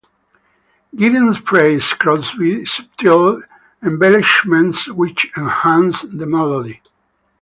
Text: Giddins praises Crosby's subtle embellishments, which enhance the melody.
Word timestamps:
Giddins 0.95 1.37
praises 1.45 1.93
Crosby's 1.93 2.71
subtle 2.71 3.43
embellishments, 3.83 4.87
which 4.87 5.27
enhance 5.37 6.01
the 6.01 6.25
melody. 6.25 6.81